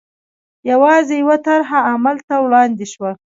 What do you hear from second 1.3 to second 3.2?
طرحه عمل ته وړاندې شوه.